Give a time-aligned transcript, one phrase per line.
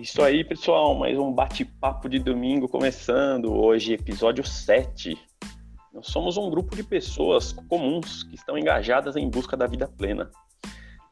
[0.00, 3.52] Isso aí, pessoal, mais um bate-papo de domingo começando.
[3.52, 5.18] Hoje, episódio 7.
[5.92, 10.30] Nós somos um grupo de pessoas comuns que estão engajadas em busca da vida plena.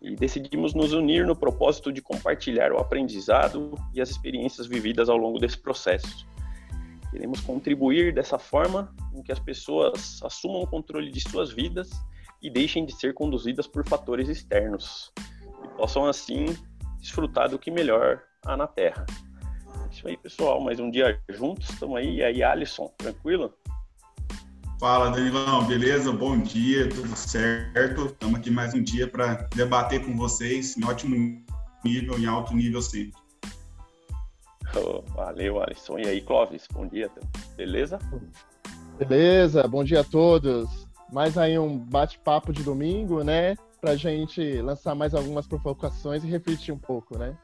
[0.00, 5.16] E decidimos nos unir no propósito de compartilhar o aprendizado e as experiências vividas ao
[5.16, 6.24] longo desse processo.
[7.10, 11.90] Queremos contribuir dessa forma com que as pessoas assumam o controle de suas vidas
[12.40, 15.12] e deixem de ser conduzidas por fatores externos
[15.64, 16.56] e possam assim
[17.00, 19.04] desfrutar do que melhor há na Terra.
[19.84, 20.60] É isso aí, pessoal.
[20.60, 21.68] Mais um dia juntos.
[21.70, 22.16] Estamos aí.
[22.16, 23.52] E aí, Alisson, tranquilo?
[24.78, 26.12] Fala, Danilão, beleza?
[26.12, 28.06] Bom dia, tudo certo?
[28.06, 31.42] Estamos aqui mais um dia para debater com vocês em ótimo
[31.82, 33.18] nível, em alto nível sempre.
[34.76, 35.98] Oh, valeu, Alisson.
[35.98, 37.10] E aí, Clóvis, bom dia,
[37.56, 37.98] beleza?
[38.98, 40.86] Beleza, bom dia a todos.
[41.10, 43.56] Mais aí um bate-papo de domingo, né?
[43.80, 47.34] Pra gente lançar mais algumas provocações e refletir um pouco, né?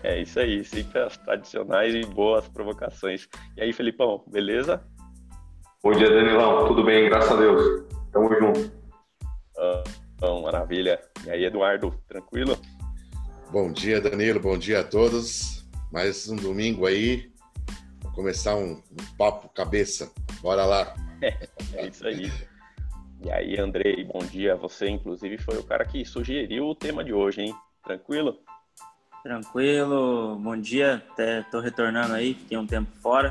[0.02, 3.28] É isso aí, sempre as tradicionais e boas provocações.
[3.56, 4.82] E aí, Felipão, beleza?
[5.82, 6.66] Bom dia, Danilão.
[6.66, 7.84] Tudo bem, graças a Deus.
[8.12, 8.72] Tamo junto.
[9.58, 9.84] Ah,
[10.18, 11.00] bom, maravilha.
[11.26, 12.56] E aí, Eduardo, tranquilo?
[13.50, 14.40] Bom dia, Danilo.
[14.40, 15.68] Bom dia a todos.
[15.92, 17.30] Mais um domingo aí.
[18.02, 20.10] Vou começar um, um papo cabeça.
[20.40, 20.94] Bora lá.
[21.74, 22.30] é isso aí.
[23.22, 24.56] E aí, Andrei, bom dia.
[24.56, 27.54] Você, inclusive, foi o cara que sugeriu o tema de hoje, hein?
[27.84, 28.38] Tranquilo?
[29.22, 30.36] Tranquilo.
[30.36, 31.04] Bom dia.
[31.12, 33.30] Até tô retornando aí, fiquei um tempo fora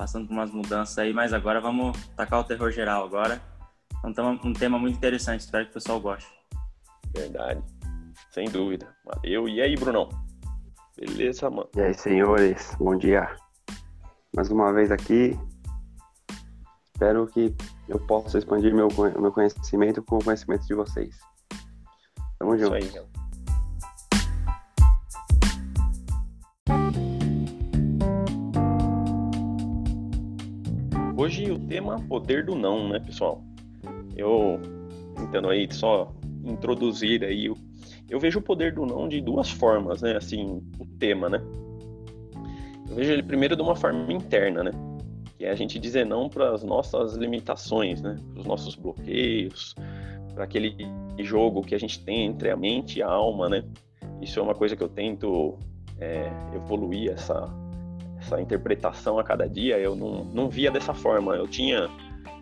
[0.00, 3.38] passando por umas mudanças aí, mas agora vamos tacar o terror geral agora.
[4.02, 6.26] Então, um tema muito interessante, espero que o pessoal goste.
[7.14, 7.62] Verdade,
[8.30, 8.88] sem dúvida.
[9.04, 9.46] Valeu.
[9.46, 10.08] E aí, Brunão?
[10.96, 11.68] Beleza, mano?
[11.76, 13.36] E aí, senhores, bom dia.
[14.34, 15.38] Mais uma vez aqui.
[16.94, 17.54] Espero que
[17.86, 18.88] eu possa expandir meu,
[19.20, 21.18] meu conhecimento com o conhecimento de vocês.
[22.38, 22.78] Tamo junto.
[22.78, 23.06] Isso aí,
[31.20, 33.44] Hoje o tema poder do não, né, pessoal?
[34.16, 34.58] Eu
[35.14, 36.10] tentando aí só
[36.42, 37.52] introduzir aí,
[38.08, 40.16] eu vejo o poder do não de duas formas, né?
[40.16, 41.42] Assim, o tema, né?
[42.88, 44.70] Eu vejo ele primeiro de uma forma interna, né?
[45.36, 48.16] Que é a gente dizer não para as nossas limitações, né?
[48.32, 49.74] Para os nossos bloqueios,
[50.32, 50.74] para aquele
[51.18, 53.62] jogo que a gente tem entre a mente e a alma, né?
[54.22, 55.58] Isso é uma coisa que eu tento
[55.98, 57.59] é, evoluir essa
[58.30, 61.34] essa interpretação a cada dia, eu não, não via dessa forma.
[61.34, 61.88] Eu tinha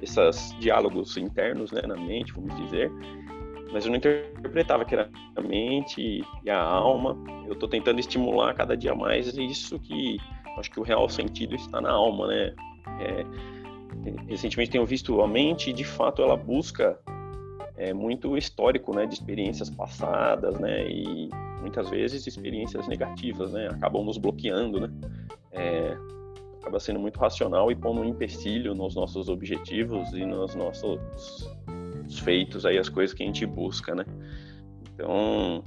[0.03, 2.91] esses diálogos internos né, na mente, vamos dizer,
[3.73, 7.17] mas eu não interpretava que era a mente e a alma.
[7.47, 10.19] Eu estou tentando estimular cada dia mais isso que
[10.59, 12.55] acho que o real sentido está na alma, né?
[13.01, 13.25] É,
[14.27, 16.99] recentemente tenho visto a mente, de fato, ela busca
[17.79, 21.31] é, muito histórico, né, de experiências passadas, né, e
[21.61, 24.91] muitas vezes experiências negativas, né, acabam nos bloqueando, né
[25.53, 25.97] é,
[26.61, 31.49] acaba sendo muito racional e pondo um empecilho nos nossos objetivos e nos nossos
[32.23, 34.05] feitos aí, as coisas que a gente busca, né?
[34.95, 35.63] Então,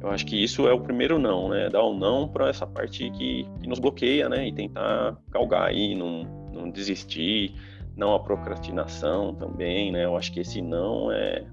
[0.00, 1.68] eu acho que isso é o primeiro não, né?
[1.68, 4.48] Dar um não para essa parte que, que, nos bloqueia, né?
[4.48, 7.54] E tentar galgar aí, não, não desistir,
[7.96, 10.04] não a procrastinação também, né?
[10.04, 11.44] Eu acho que esse não é,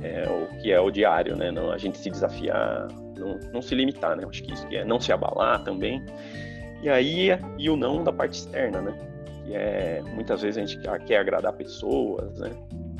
[0.00, 1.50] é o que é o diário, né?
[1.50, 4.24] Não, a gente se desafiar, não, não se limitar, né?
[4.24, 6.04] Eu acho que isso que é não se abalar também.
[6.82, 7.28] E aí,
[7.58, 8.98] e o não da parte externa, né?
[9.44, 12.50] Que é, muitas vezes a gente quer agradar pessoas, né?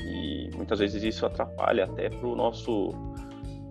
[0.01, 2.93] E muitas vezes isso atrapalha até pro nosso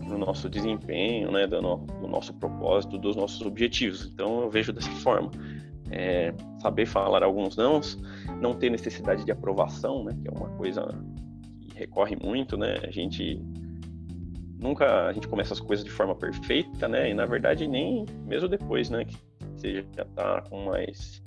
[0.05, 4.05] no nosso desempenho, né, do, no, do, nosso propósito, dos nossos objetivos.
[4.13, 5.31] Então eu vejo dessa forma,
[5.91, 8.01] é, saber falar alguns nãos,
[8.41, 10.87] não ter necessidade de aprovação, né, que é uma coisa
[11.61, 13.41] que recorre muito, né, a gente
[14.59, 18.49] nunca a gente começa as coisas de forma perfeita, né, e na verdade nem mesmo
[18.49, 19.17] depois, né, que
[19.55, 21.23] você já está com mais,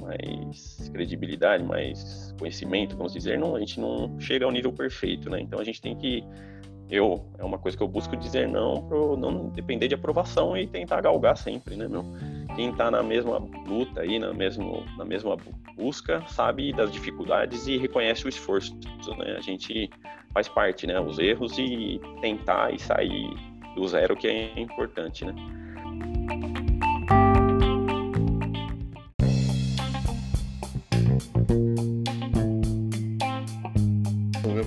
[0.00, 5.40] mais credibilidade, mais conhecimento, vamos dizer, não, a gente não chega ao nível perfeito, né?
[5.40, 6.22] Então a gente tem que
[6.90, 10.66] eu é uma coisa que eu busco dizer não para não depender de aprovação e
[10.66, 12.04] tentar galgar sempre, né, meu?
[12.56, 15.36] Quem está na mesma luta aí, na mesmo na mesma
[15.76, 18.74] busca, sabe das dificuldades e reconhece o esforço,
[19.18, 19.36] né?
[19.36, 19.90] A gente
[20.32, 23.28] faz parte, né, os erros e tentar e sair
[23.74, 25.34] do zero que é importante, né?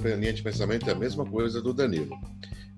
[0.09, 2.17] Linha de pensamento é a mesma coisa do Danilo.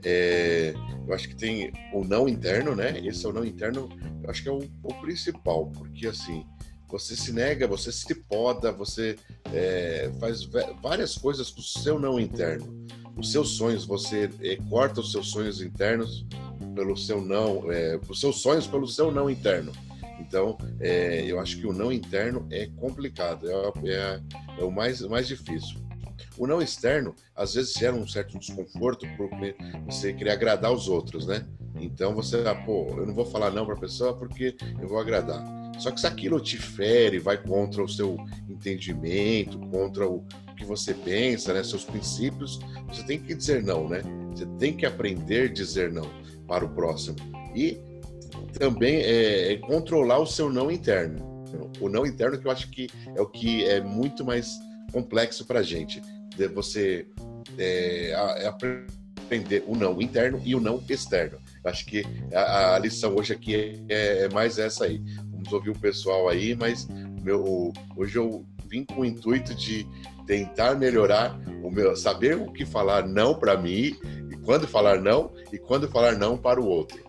[0.05, 0.73] É,
[1.07, 2.99] eu acho que tem o não interno, né?
[3.03, 3.89] Esse é o não interno,
[4.21, 6.45] eu acho que é o, o principal, porque assim,
[6.93, 9.15] você se nega, você se poda, você
[9.51, 10.47] é, faz
[10.81, 12.85] várias coisas com o seu não interno.
[13.17, 16.25] Os seus sonhos, você é, corta os seus sonhos internos
[16.75, 19.71] pelo seu não, é, os seus sonhos pelo seu não interno.
[20.19, 24.21] Então, é, eu acho que o não interno é complicado, é, é,
[24.59, 25.82] é o mais, mais difícil.
[26.37, 31.27] O não externo, às vezes, gera um certo desconforto porque você querer agradar os outros,
[31.27, 31.45] né?
[31.75, 34.99] Então você, ah, pô, eu não vou falar não para a pessoa porque eu vou
[34.99, 35.43] agradar.
[35.79, 40.23] Só que se aquilo te fere, vai contra o seu entendimento, contra o
[40.55, 44.01] que você pensa, né, seus princípios, você tem que dizer não, né?
[44.31, 46.07] Você tem que aprender a dizer não
[46.47, 47.17] para o próximo.
[47.55, 47.77] E
[48.57, 51.33] também é, é controlar o seu não interno.
[51.79, 54.59] O não interno que eu acho que é o que é muito mais
[54.91, 56.01] complexo para a gente.
[56.35, 57.07] De você
[57.57, 61.37] é, é aprender o não interno e o não externo.
[61.63, 62.03] Acho que
[62.33, 63.55] a, a lição hoje aqui
[63.89, 65.01] é, é, mais essa aí.
[65.31, 66.87] Vamos ouvir o pessoal aí, mas
[67.21, 69.87] meu, hoje eu vim com o intuito de
[70.25, 73.95] tentar melhorar o meu, saber o que falar não para mim
[74.31, 77.02] e quando falar não e quando falar não para o outro.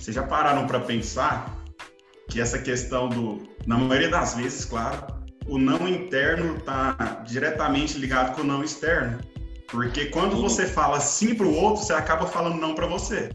[0.00, 1.54] Vocês já pararam para pensar
[2.28, 5.06] que essa questão do, na maioria das vezes, claro,
[5.46, 6.92] o não interno está
[7.26, 9.18] diretamente ligado com o não externo.
[9.68, 13.30] Porque quando você fala sim para o outro, você acaba falando não para você.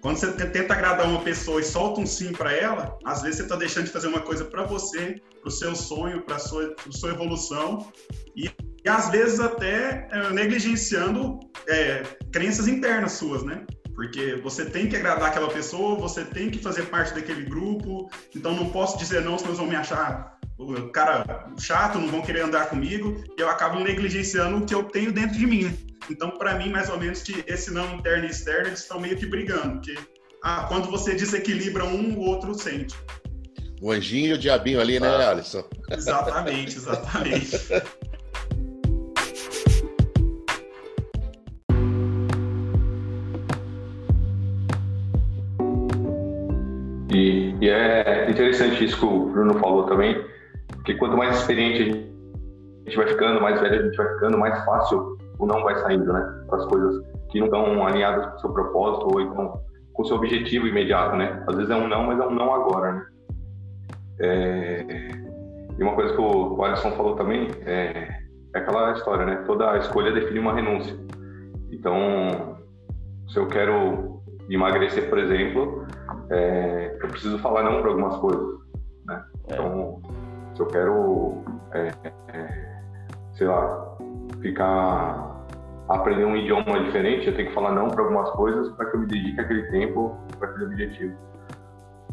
[0.00, 3.42] Quando você tenta agradar uma pessoa e solta um sim para ela, às vezes você
[3.42, 6.74] está deixando de fazer uma coisa para você, para o seu sonho, para a sua,
[6.90, 7.92] sua evolução,
[8.36, 8.48] e,
[8.84, 12.02] e, às vezes até é, negligenciando é,
[12.32, 13.66] crenças internas suas, né?
[13.98, 18.54] Porque você tem que agradar aquela pessoa, você tem que fazer parte daquele grupo, então
[18.54, 22.42] não posso dizer não, senão eles vão me achar o cara chato, não vão querer
[22.42, 25.76] andar comigo, e eu acabo negligenciando o que eu tenho dentro de mim.
[26.08, 29.16] Então, para mim, mais ou menos, que esse não interno e externo, eles estão meio
[29.16, 29.98] que brigando, porque
[30.44, 32.94] ah, quando você desequilibra um, o outro sente.
[33.82, 35.64] O anjinho e o diabinho ali, né, ah, Alisson?
[35.90, 37.50] Exatamente, exatamente.
[48.38, 50.24] interessante isso que o Bruno falou também,
[50.68, 54.64] porque quanto mais experiente a gente vai ficando, mais velho a gente vai ficando, mais
[54.64, 56.44] fácil o não vai saindo, né?
[56.52, 59.60] As coisas que não estão alinhadas com o seu propósito ou então
[59.92, 61.42] com o seu objetivo imediato, né?
[61.48, 63.06] Às vezes é um não, mas é um não agora, né?
[64.20, 65.08] É...
[65.76, 68.08] E uma coisa que o Alisson falou também é...
[68.54, 69.42] é aquela história, né?
[69.46, 70.96] Toda escolha define uma renúncia.
[71.72, 72.56] Então,
[73.28, 75.86] se eu quero emagrecer, por exemplo,
[76.30, 76.98] é...
[77.00, 78.58] eu preciso falar não para algumas coisas,
[79.06, 79.24] né?
[79.44, 80.02] Então,
[80.54, 81.42] se eu quero,
[81.72, 81.92] é,
[82.32, 82.82] é,
[83.32, 83.96] sei lá,
[84.40, 85.38] ficar
[85.88, 89.00] aprender um idioma diferente, eu tenho que falar não para algumas coisas para que eu
[89.00, 91.16] me dedique aquele tempo para aquele objetivo.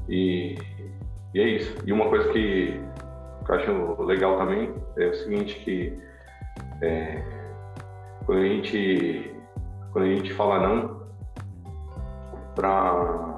[0.07, 0.57] E,
[1.33, 1.75] e, é isso.
[1.85, 2.79] E uma coisa que,
[3.45, 5.99] que, eu acho legal também é o seguinte que
[6.81, 7.21] é,
[8.25, 9.35] quando a gente
[9.91, 11.05] quando a gente fala não
[12.55, 13.34] para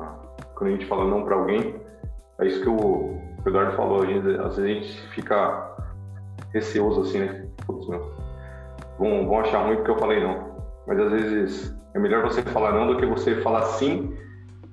[0.57, 1.75] quando a gente fala não para alguém
[2.39, 3.17] é isso que o
[3.47, 5.73] o Eduardo falou, às vezes a gente fica
[6.53, 7.47] receoso assim, né?
[7.65, 8.11] Putz, meu,
[8.99, 10.57] vão, vão achar ruim porque eu falei não.
[10.85, 14.13] Mas às vezes é melhor você falar não do que você falar sim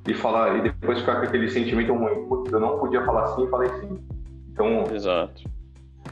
[0.09, 2.27] e falar e depois ficar com aquele sentimento ruim.
[2.27, 4.05] Putz, eu não podia falar sim e falei sim.
[4.53, 5.45] Então, Exato.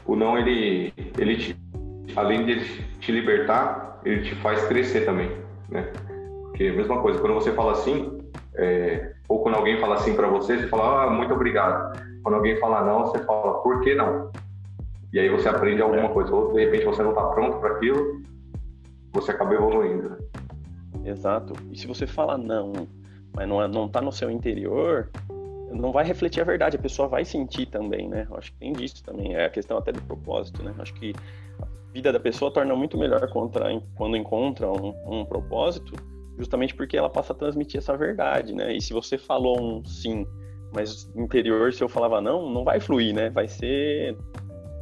[0.05, 1.57] o não, ele, ele te,
[2.15, 2.63] além de
[2.99, 5.29] te libertar, ele te faz crescer também,
[5.69, 5.91] né?
[6.43, 8.19] Porque a mesma coisa, quando você fala sim,
[8.55, 11.97] é, ou quando alguém fala sim para você, você fala, ah, muito obrigado.
[12.21, 14.31] Quando alguém fala não, você fala, por que não?
[15.11, 16.33] E aí você aprende alguma coisa.
[16.33, 18.21] Ou de repente você não está pronto para aquilo,
[19.11, 20.17] você acaba evoluindo.
[21.05, 21.53] Exato.
[21.71, 22.87] E se você fala não,
[23.33, 25.09] mas não, é, não tá no seu interior,
[25.71, 28.27] não vai refletir a verdade, a pessoa vai sentir também, né?
[28.29, 29.35] Eu acho que tem disso também.
[29.35, 30.73] É a questão até do propósito, né?
[30.75, 31.13] Eu acho que
[31.61, 33.65] a vida da pessoa torna muito melhor contra,
[33.95, 35.93] quando encontra um, um propósito,
[36.37, 38.75] justamente porque ela passa a transmitir essa verdade, né?
[38.75, 40.25] E se você falou um sim
[40.73, 43.29] mas interior, se eu falava não, não vai fluir, né?
[43.29, 44.17] Vai ser.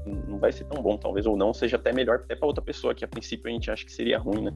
[0.05, 2.95] Não vai ser tão bom, talvez, ou não seja até melhor até para outra pessoa,
[2.95, 4.53] que a princípio a gente acha que seria ruim, né?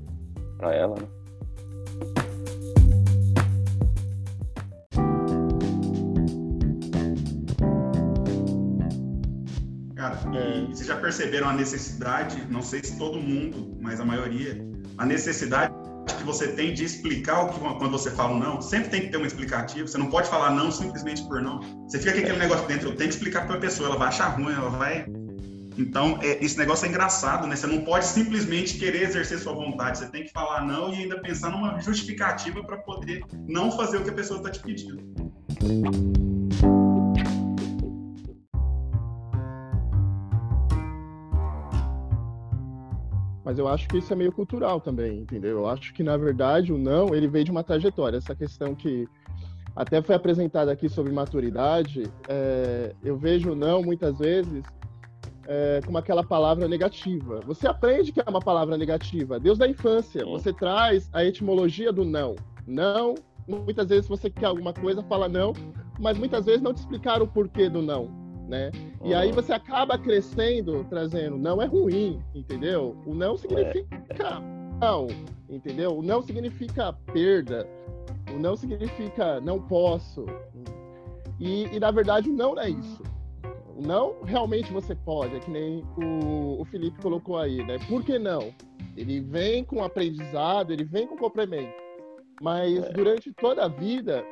[0.57, 1.07] Para ela, né?
[9.95, 14.57] Cara, e vocês já perceberam a necessidade, não sei se todo mundo, mas a maioria,
[14.97, 15.84] a necessidade
[16.25, 19.17] você tem de explicar o que quando você fala um não, sempre tem que ter
[19.17, 19.87] uma explicativa.
[19.87, 21.59] Você não pode falar não simplesmente por não.
[21.87, 24.07] Você fica com aquele negócio dentro, eu tenho que explicar para a pessoa, ela vai
[24.07, 25.05] achar ruim, ela vai.
[25.77, 27.55] Então, é, esse negócio é engraçado, né?
[27.55, 29.99] Você não pode simplesmente querer exercer sua vontade.
[29.99, 34.03] Você tem que falar não e ainda pensar numa justificativa para poder não fazer o
[34.03, 35.03] que a pessoa está te pedindo.
[43.45, 45.59] Mas eu acho que isso é meio cultural também, entendeu?
[45.59, 48.17] Eu acho que, na verdade, o não, ele veio de uma trajetória.
[48.17, 49.07] Essa questão que
[49.75, 54.63] até foi apresentada aqui sobre maturidade, é, eu vejo o não, muitas vezes,
[55.47, 57.39] é, como aquela palavra negativa.
[57.45, 59.39] Você aprende que é uma palavra negativa.
[59.39, 62.35] Deus da infância, você traz a etimologia do não.
[62.65, 63.13] Não,
[63.47, 65.53] muitas vezes você quer alguma coisa, fala não,
[65.99, 68.71] mas muitas vezes não te explicaram o porquê do não né?
[69.03, 72.95] E aí você acaba crescendo trazendo não é ruim, entendeu?
[73.05, 74.39] O não significa
[74.79, 75.07] não,
[75.49, 75.97] entendeu?
[75.97, 77.67] O não significa perda.
[78.33, 80.25] O não significa não posso.
[81.39, 83.03] E, e na verdade o não é isso.
[83.75, 87.77] O não realmente você pode, é que nem o, o Felipe colocou aí, né?
[87.89, 88.53] Por que não?
[88.95, 91.73] Ele vem com aprendizado, ele vem com complemento.
[92.41, 92.89] Mas é.
[92.91, 94.23] durante toda a vida,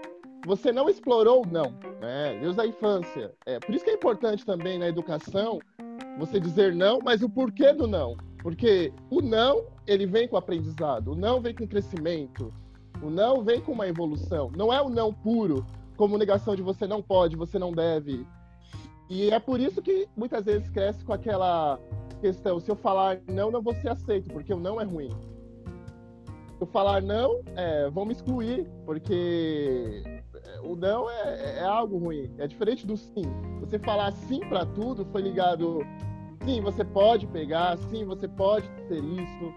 [0.45, 1.71] você não explorou não,
[2.01, 2.37] né?
[2.39, 3.33] Deus da infância.
[3.45, 5.59] É, por isso que é importante também na educação
[6.17, 8.15] você dizer não, mas o porquê do não.
[8.41, 12.53] Porque o não, ele vem com aprendizado, o não vem com crescimento,
[13.01, 14.51] o não vem com uma evolução.
[14.55, 18.27] Não é o não puro, como negação de você não pode, você não deve.
[19.09, 21.79] E é por isso que muitas vezes cresce com aquela
[22.19, 25.09] questão, se eu falar não, não vou ser aceito, porque o não é ruim.
[26.59, 30.22] Eu falar não, é, vão me excluir, porque
[30.63, 32.31] o não é, é, algo ruim.
[32.37, 33.25] É diferente do sim.
[33.59, 35.85] Você falar sim para tudo foi ligado.
[36.43, 37.77] Sim, você pode pegar.
[37.89, 39.53] Sim, você pode ter isso.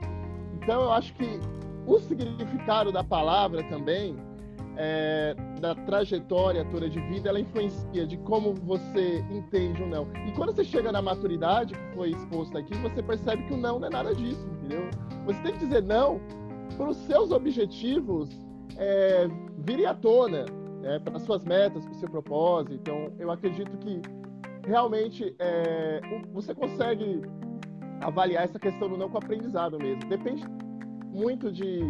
[0.55, 1.41] Então, eu acho que
[1.87, 4.17] o significado da palavra também,
[4.77, 10.09] é, da trajetória toda de vida, ela influencia de como você entende o não.
[10.27, 13.79] E quando você chega na maturidade, que foi exposto aqui, você percebe que o não
[13.79, 14.89] não é nada disso, entendeu?
[15.25, 16.21] Você tem que dizer não
[16.77, 18.29] para os seus objetivos
[18.77, 20.45] é, virem à tona
[20.87, 22.75] né, para suas metas, para o seu propósito.
[22.75, 24.01] Então, eu acredito que
[24.65, 26.01] realmente é,
[26.33, 27.23] você consegue
[28.01, 30.09] avaliar essa questão do não com aprendizado mesmo.
[30.09, 30.45] Depende
[31.13, 31.81] muito de,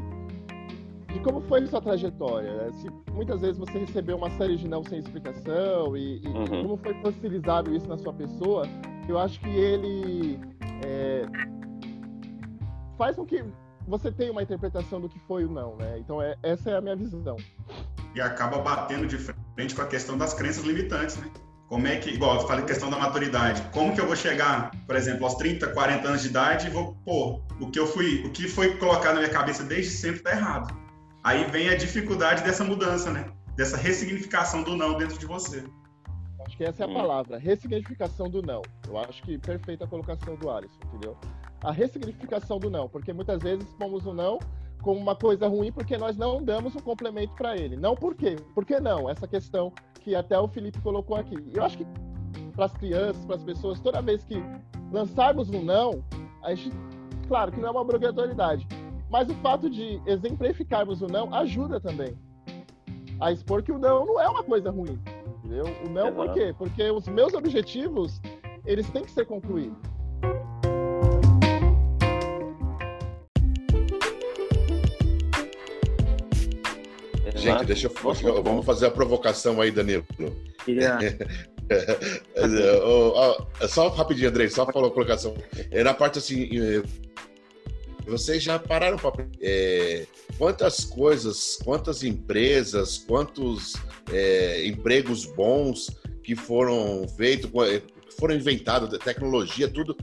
[1.13, 2.51] de como foi sua trajetória.
[2.55, 2.73] Né?
[2.73, 6.63] Se muitas vezes você recebeu uma série de não sem explicação e, e uhum.
[6.63, 8.65] como foi facilitado isso na sua pessoa,
[9.07, 10.41] eu acho que ele
[10.87, 11.27] é,
[12.97, 13.45] faz com que
[13.87, 15.99] você tenha uma interpretação do que foi o não, né?
[15.99, 17.37] Então é, essa é a minha visão
[18.17, 21.31] e acaba batendo de frente com a questão das crenças limitantes, né?
[21.69, 23.61] Como é que, igual eu falei, questão da maturidade.
[23.73, 26.97] Como que eu vou chegar, por exemplo, aos 30, 40 anos de idade e vou,
[27.05, 30.31] pô, o que eu fui, o que foi colocado na minha cabeça desde sempre tá
[30.31, 30.75] errado.
[31.23, 33.27] Aí vem a dificuldade dessa mudança, né?
[33.55, 35.63] Dessa ressignificação do não dentro de você.
[36.47, 38.63] Acho que essa é a palavra, ressignificação do não.
[38.87, 41.19] Eu acho que perfeita a colocação do Alisson, entendeu?
[41.63, 44.39] A ressignificação do não, porque muitas vezes pomos o não
[44.87, 47.75] como uma coisa ruim porque nós não damos um complemento para ele.
[47.75, 48.37] Não por quê?
[48.55, 49.11] Por que não?
[49.11, 51.37] Essa questão que até o Felipe colocou aqui.
[51.53, 51.87] Eu acho que
[52.55, 54.37] para as crianças, para as pessoas, toda vez que
[54.93, 56.05] lançarmos um não,
[56.41, 56.77] a gente,
[57.27, 58.65] claro que não é uma obrigatoriedade,
[59.11, 62.17] mas o fato de exemplificarmos o não ajuda também
[63.19, 64.97] a expor que o não não é uma coisa ruim.
[65.39, 65.65] Entendeu?
[65.85, 66.55] O não por quê?
[66.57, 68.21] Porque os meus objetivos,
[68.65, 69.77] eles têm que ser concluídos.
[77.47, 78.43] Gente, deixa eu.
[78.43, 80.05] Vamos fazer a provocação aí, Danilo.
[80.67, 81.01] Yeah.
[83.69, 85.37] só rapidinho, Andrei, só falou a colocação.
[85.71, 86.49] É na parte assim.
[88.07, 89.27] Vocês já pararam para.
[89.41, 90.07] É,
[90.39, 93.75] quantas coisas, quantas empresas, quantos
[94.13, 95.91] é, empregos bons
[96.23, 97.51] que foram feitos,
[98.19, 99.97] foram inventados, tecnologia, tudo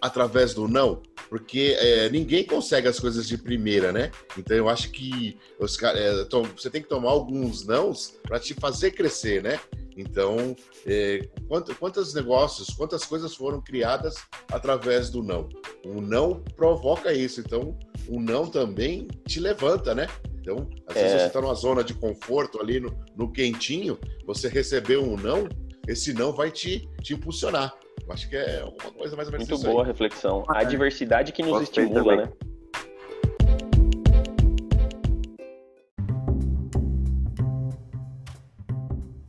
[0.00, 1.02] através do não?
[1.30, 4.10] porque é, ninguém consegue as coisas de primeira, né?
[4.36, 8.90] Então eu acho que os, é, você tem que tomar alguns nãos para te fazer
[8.90, 9.60] crescer, né?
[9.96, 14.16] Então, é, quantos, quantos negócios, quantas coisas foram criadas
[14.50, 15.48] através do não?
[15.86, 17.78] O não provoca isso, então
[18.08, 20.08] o não também te levanta, né?
[20.40, 21.18] Então, às vezes é.
[21.20, 25.48] você está numa zona de conforto ali no, no quentinho, você recebeu um não,
[25.86, 27.72] esse não vai te, te impulsionar.
[28.12, 29.86] Acho que é uma coisa mais ou menos Muito boa aí.
[29.86, 30.44] reflexão.
[30.48, 32.26] A diversidade que nos Gostei estimula, também.
[32.26, 32.50] né?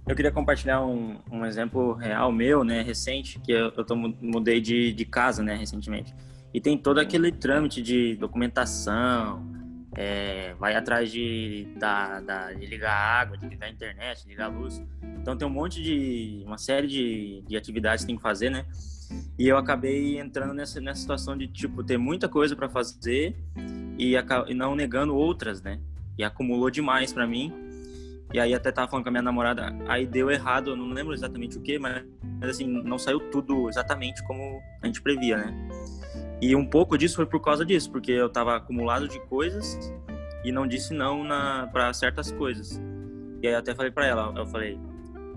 [0.07, 4.59] Eu queria compartilhar um, um, exemplo real meu, né, recente, que eu, eu tô, mudei
[4.59, 6.13] de, de casa, né, recentemente.
[6.53, 9.41] E tem todo aquele trâmite de documentação,
[9.95, 14.45] é, vai atrás de, da, da, de ligar água, de ligar a internet, de ligar
[14.45, 14.81] a luz.
[15.19, 18.65] Então tem um monte de, uma série de, de atividades que tem que fazer, né?
[19.37, 23.35] E eu acabei entrando nessa, nessa situação de, tipo, ter muita coisa para fazer
[23.97, 24.15] e,
[24.47, 25.79] e não negando outras, né?
[26.17, 27.53] E acumulou demais para mim.
[28.33, 31.13] E aí até tava falando com a minha namorada, aí deu errado, eu não lembro
[31.13, 32.05] exatamente o que, mas,
[32.39, 35.53] mas assim, não saiu tudo exatamente como a gente previa, né?
[36.41, 39.93] E um pouco disso foi por causa disso, porque eu tava acumulado de coisas
[40.43, 41.23] e não disse não
[41.71, 42.81] para certas coisas.
[43.41, 44.79] E aí eu até falei para ela, eu falei,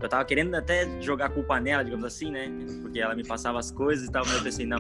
[0.01, 2.51] eu tava querendo até jogar a culpa nela, digamos assim, né?
[2.81, 4.79] Porque ela me passava as coisas e tal, mas eu pensei, não,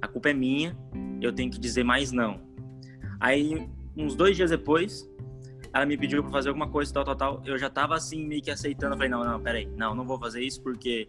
[0.00, 0.76] a culpa é minha,
[1.20, 2.40] eu tenho que dizer mais não.
[3.18, 5.10] Aí, uns dois dias depois,
[5.72, 7.42] ela me pediu para fazer alguma coisa, tal, tal, tal.
[7.44, 8.94] Eu já tava assim, meio que aceitando.
[8.94, 11.06] Eu falei, não, não, peraí, não, não vou fazer isso porque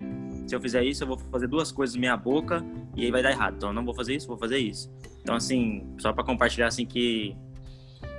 [0.48, 2.64] se eu fizer isso, eu vou fazer duas coisas na minha boca
[2.96, 3.56] e aí vai dar errado.
[3.58, 4.92] Então, eu não vou fazer isso, vou fazer isso.
[5.22, 7.36] Então, assim, só para compartilhar, assim, que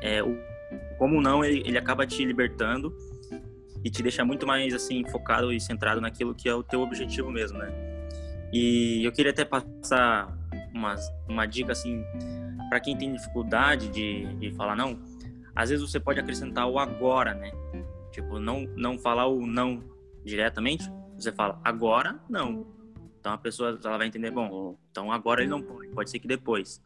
[0.02, 0.36] é, o,
[0.98, 2.94] como não, ele, ele acaba te libertando
[3.82, 7.30] e te deixa muito mais, assim, focado e centrado naquilo que é o teu objetivo
[7.30, 7.72] mesmo, né?
[8.52, 10.36] E eu queria até passar
[10.74, 10.94] uma,
[11.28, 12.04] uma dica, assim,
[12.68, 14.98] para quem tem dificuldade de, de falar não,
[15.54, 17.50] às vezes você pode acrescentar o agora, né?
[18.12, 19.82] Tipo, não, não falar o não
[20.24, 22.66] diretamente, você fala agora não.
[23.20, 26.28] Então a pessoa ela vai entender, bom, então agora ele não pode, pode ser que
[26.28, 26.80] depois.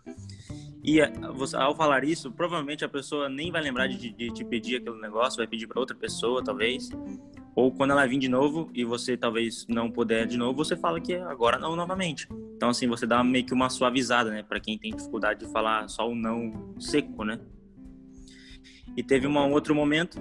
[0.82, 4.44] E eh, você, ao falar isso, provavelmente a pessoa nem vai lembrar de, de te
[4.44, 6.90] pedir aquele negócio, vai pedir para outra pessoa, talvez.
[7.54, 11.00] Ou quando ela vir de novo e você talvez não puder de novo, você fala
[11.00, 12.26] que agora não novamente.
[12.56, 14.42] Então, assim, você dá meio que uma suavizada, né?
[14.42, 17.38] Para quem tem dificuldade de falar só o não seco, né?
[18.96, 20.20] E teve um outro momento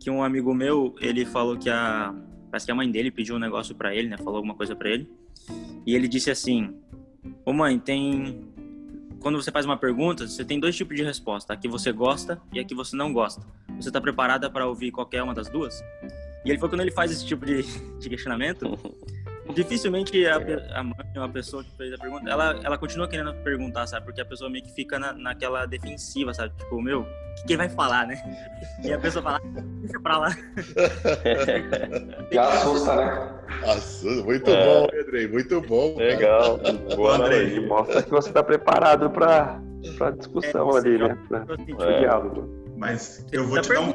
[0.00, 2.14] que um amigo meu, ele falou que a.
[2.54, 4.16] Parece que a mãe dele pediu um negócio para ele, né?
[4.16, 5.10] Falou alguma coisa para ele.
[5.84, 6.72] E ele disse assim:
[7.44, 8.48] Ô mãe, tem.
[9.18, 12.40] Quando você faz uma pergunta, você tem dois tipos de resposta: a que você gosta
[12.52, 13.44] e a que você não gosta.
[13.80, 15.82] Você está preparada para ouvir qualquer uma das duas?
[16.44, 17.64] E ele foi quando ele faz esse tipo de,
[17.98, 18.78] de questionamento,
[19.52, 23.34] dificilmente a, a mãe ou a pessoa que fez a pergunta, ela, ela continua querendo
[23.42, 24.06] perguntar, sabe?
[24.06, 26.54] Porque a pessoa meio que fica na, naquela defensiva, sabe?
[26.56, 28.22] Tipo, meu, o que, que vai falar, né?
[28.82, 29.40] E a pessoa fala,
[29.82, 30.36] deixa pra lá.
[32.30, 33.34] E assusta, né?
[33.64, 34.24] Assusta.
[34.24, 34.64] Muito é.
[34.64, 35.96] bom, Pedro, muito bom.
[35.96, 36.58] Legal.
[36.96, 39.60] Boa André, mostra que você tá preparado pra,
[39.98, 41.18] pra discussão é, ali, né?
[41.28, 41.44] Pra,
[41.90, 41.98] é.
[42.00, 42.64] diálogo.
[42.76, 43.92] Mas eu vou te dar um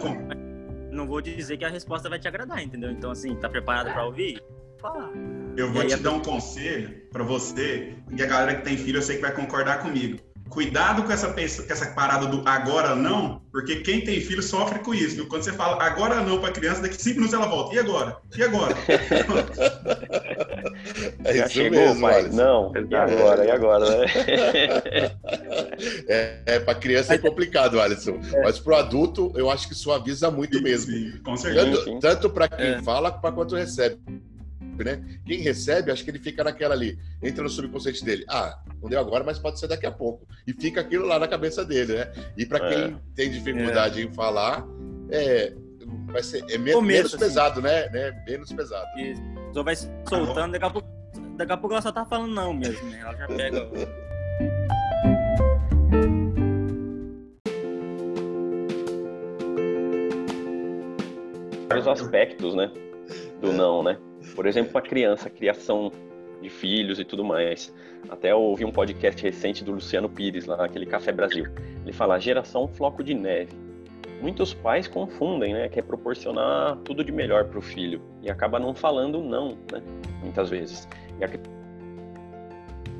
[0.91, 2.91] não vou dizer que a resposta vai te agradar, entendeu?
[2.91, 4.41] Então, assim, tá preparado para ouvir?
[4.81, 5.11] Fala.
[5.57, 9.01] Eu vou te dar um conselho para você e a galera que tem filho, eu
[9.01, 10.19] sei que vai concordar comigo.
[10.49, 14.95] Cuidado com essa, com essa parada do agora não, porque quem tem filho sofre com
[14.95, 15.15] isso.
[15.15, 15.27] Viu?
[15.27, 17.75] Quando você fala agora não para criança, daqui cinco minutos ela volta.
[17.75, 18.17] E agora?
[18.35, 18.75] E agora?
[21.25, 22.19] é Já isso chegou, mesmo, pai.
[22.19, 22.35] Alisson.
[22.35, 23.45] Não, e agora?
[23.45, 24.05] E agora, né?
[26.07, 28.19] é, é para criança é complicado, Alisson.
[28.33, 28.41] É.
[28.41, 30.91] Mas para o adulto, eu acho que suaviza muito sim, mesmo.
[30.91, 31.85] Sim, com certeza.
[31.85, 32.81] Tanto, tanto para quem é.
[32.81, 33.99] fala quanto recebe
[34.83, 35.03] né?
[35.25, 38.25] Quem recebe, acho que ele fica naquela ali, entra no subconsciente dele.
[38.29, 40.27] Ah, não deu agora, mas pode ser daqui a pouco.
[40.47, 42.11] E fica aquilo lá na cabeça dele, né?
[42.37, 42.95] E para quem é.
[43.15, 44.03] tem dificuldade é.
[44.03, 44.65] em falar,
[45.09, 45.53] é,
[46.07, 47.23] vai ser é menos, menos assim.
[47.23, 47.89] pesado, né?
[47.89, 48.23] né?
[48.27, 48.87] Menos pesado.
[48.99, 49.21] Isso.
[49.53, 50.87] Só vai soltando, daqui a pouco,
[51.37, 52.99] daqui a pouco ela só tá falando não mesmo, né?
[53.01, 53.69] Ela já pega.
[61.69, 62.71] vários aspectos, né?
[63.41, 63.97] Do não, né?
[64.35, 65.91] Por exemplo, para criança, criação
[66.41, 67.73] de filhos e tudo mais.
[68.09, 71.45] Até eu ouvi um podcast recente do Luciano Pires, lá naquele Café Brasil.
[71.83, 73.53] Ele fala geração floco de neve.
[74.21, 75.69] Muitos pais confundem, né?
[75.69, 79.81] Quer proporcionar tudo de melhor para o filho e acaba não falando não, né?
[80.21, 80.87] Muitas vezes.
[81.19, 81.29] E a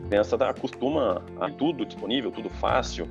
[0.10, 3.08] criança acostuma a tudo disponível, tudo fácil.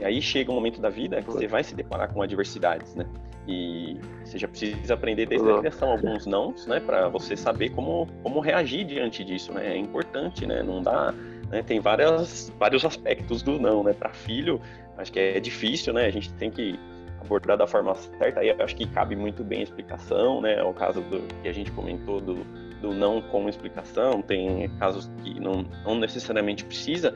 [0.00, 3.06] E aí chega um momento da vida que você vai se deparar com adversidades, né?
[3.48, 8.06] E você já precisa aprender desde a criação alguns nãos, né, para você saber como,
[8.22, 9.74] como reagir diante disso, né?
[9.74, 10.62] É importante, né?
[10.62, 11.12] Não dá,
[11.50, 11.62] né?
[11.62, 13.92] Tem várias, vários aspectos do não, né?
[13.92, 14.60] Para filho,
[14.98, 16.06] acho que é difícil, né?
[16.06, 16.78] A gente tem que
[17.20, 18.40] abordar da forma certa.
[18.40, 20.62] Aí acho que cabe muito bem a explicação, né?
[20.62, 22.44] O caso do, que a gente comentou do,
[22.80, 27.14] do não com explicação, tem casos que não, não necessariamente precisa,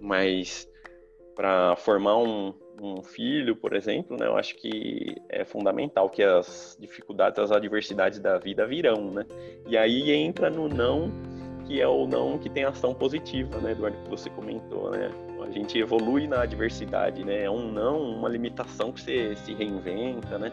[0.00, 0.68] mas
[1.34, 6.76] para formar um, um filho, por exemplo, né, eu acho que é fundamental que as
[6.80, 9.24] dificuldades, as adversidades da vida virão, né?
[9.66, 11.10] E aí entra no não,
[11.66, 15.10] que é o não que tem ação positiva, né, Eduardo, que você comentou, né?
[15.40, 17.44] A gente evolui na adversidade, né?
[17.44, 20.50] É um não, uma limitação que você se reinventa, né?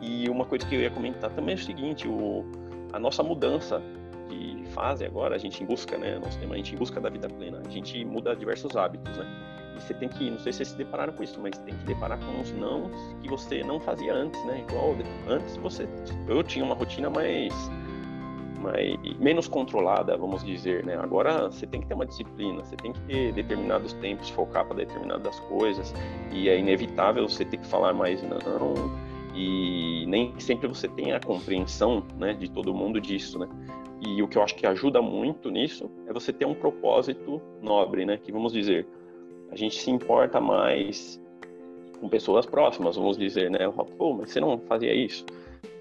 [0.00, 2.44] E uma coisa que eu ia comentar também é o seguinte, o,
[2.92, 3.82] a nossa mudança
[4.28, 6.18] de fase agora, a gente em busca, né?
[6.18, 9.55] Nosso tema, a gente em busca da vida plena, a gente muda diversos hábitos, né?
[9.80, 12.18] Você tem que, não sei se vocês se depararam com isso, mas tem que deparar
[12.18, 12.90] com uns não
[13.22, 14.64] que você não fazia antes, né?
[14.68, 14.96] Igual
[15.28, 15.88] antes você,
[16.28, 17.52] eu tinha uma rotina mais,
[18.60, 20.96] mais menos controlada, vamos dizer, né?
[20.96, 24.76] Agora você tem que ter uma disciplina, você tem que ter determinados tempos, focar para
[24.76, 25.94] determinadas coisas,
[26.32, 28.74] e é inevitável você ter que falar mais não.
[29.34, 33.48] e nem sempre você tem a compreensão, né, de todo mundo disso, né?
[34.00, 38.04] E o que eu acho que ajuda muito nisso é você ter um propósito nobre,
[38.04, 38.18] né?
[38.18, 38.86] Que vamos dizer,
[39.56, 41.18] a gente se importa mais
[41.98, 43.60] com pessoas próximas, vamos dizer, né?
[43.96, 45.24] Pô, mas você não fazia isso?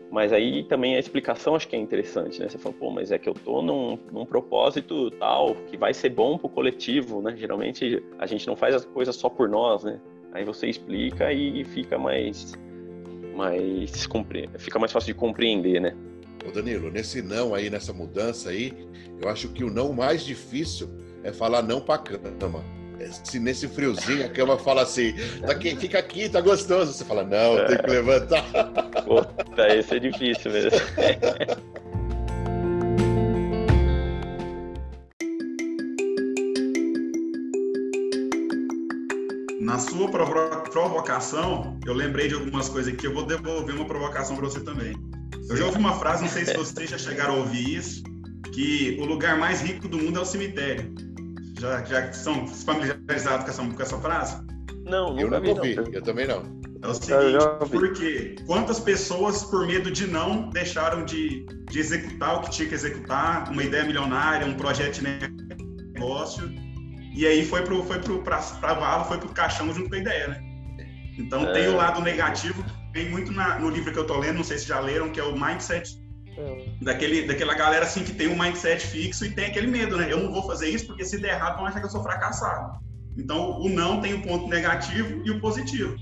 [0.10, 2.48] Mas aí também a explicação acho que é interessante, né?
[2.48, 6.10] Você fala, pô, mas é que eu tô num, num propósito tal que vai ser
[6.10, 7.36] bom pro coletivo, né?
[7.36, 10.00] Geralmente a gente não faz as coisas só por nós, né?
[10.32, 12.54] Aí você explica e fica mais,
[13.36, 14.08] mais
[14.58, 15.94] fica mais fácil de compreender, né?
[16.48, 18.72] Ô Danilo, nesse não aí, nessa mudança aí,
[19.22, 20.90] eu acho que o não mais difícil
[21.24, 22.64] é falar não pra cama.
[23.24, 26.94] Se nesse friozinho a cama fala assim, tá aqui, fica aqui, tá gostoso.
[26.94, 27.66] Você fala, não, é.
[27.66, 28.44] tem que levantar.
[29.04, 30.80] Puta, esse é difícil mesmo.
[39.60, 44.46] Na sua provocação, eu lembrei de algumas coisas aqui, eu vou devolver uma provocação para
[44.46, 44.94] você também.
[45.50, 48.04] Eu já ouvi uma frase, não sei se vocês já chegaram a ouvir isso,
[48.54, 50.94] que o lugar mais rico do mundo é o cemitério.
[51.60, 54.46] Já, já são familiarizados com essa, com essa frase?
[54.86, 55.76] Não, eu nunca ouvi.
[55.92, 56.56] Eu também não.
[56.82, 62.42] É o seguinte, porque quantas pessoas, por medo de não, deixaram de, de executar o
[62.42, 65.04] que tinha que executar, uma ideia milionária, um projeto de
[65.94, 66.52] negócio,
[67.16, 70.00] e aí foi para foi pro, pra, pra vala, foi pro caixão junto com a
[70.00, 70.40] ideia, né?
[71.18, 71.54] Então é...
[71.54, 72.64] tem o lado negativo,
[72.94, 75.20] vem muito na, no livro que eu tô lendo, não sei se já leram, que
[75.20, 75.98] é o Mindset.
[76.82, 80.12] Daquele, daquela galera assim que tem um mindset fixo e tem aquele medo, né?
[80.12, 82.80] Eu não vou fazer isso porque se der errado vão achar que eu sou fracassado.
[83.18, 85.96] Então o não tem o ponto negativo e o positivo.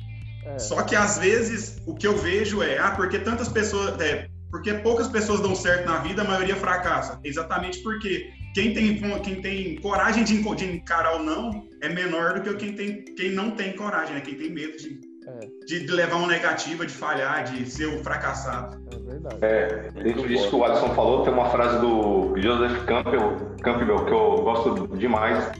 [0.46, 0.60] É.
[0.60, 4.74] Só que às vezes o que eu vejo é, ah, porque tantas pessoas, é, porque
[4.74, 7.20] poucas pessoas dão certo na vida, a maioria fracassa.
[7.24, 12.42] Exatamente porque quem tem, quem tem coragem de, de encarar o não é menor do
[12.42, 14.22] que quem, tem, quem não tem coragem, né?
[14.22, 15.66] Quem tem medo de é.
[15.66, 18.78] De, de, levar uma negativa, de falhar, de ser o um fracassado.
[18.92, 19.38] É verdade.
[19.42, 24.12] É, dentro disso que o Alisson falou, tem uma frase do Joseph Campbell, Campbell que
[24.12, 25.52] eu gosto demais,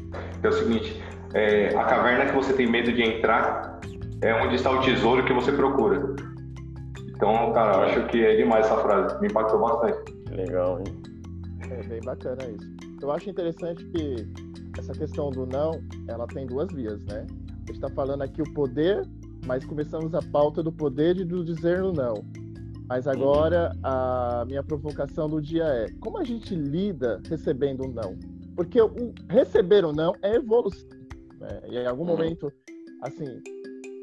[0.42, 3.80] que é o seguinte: é, a caverna que você tem medo de entrar
[4.22, 6.16] é onde está o tesouro que você procura.
[7.16, 10.14] Então, cara, eu acho que é demais essa frase, me impactou bastante.
[10.32, 11.02] Legal, hein?
[11.70, 12.74] É bem bacana isso.
[13.02, 14.28] Eu acho interessante que
[14.78, 17.26] essa questão do não, ela tem duas vias, né?
[17.28, 19.04] A gente está falando aqui o poder
[19.46, 22.26] mas começamos a pauta do poder de dizer no não.
[22.88, 28.18] Mas agora a minha provocação do dia é: como a gente lida recebendo um não?
[28.56, 30.90] Porque o receber um não é evolução.
[31.40, 31.62] Né?
[31.70, 32.52] E em algum momento,
[33.02, 33.42] assim,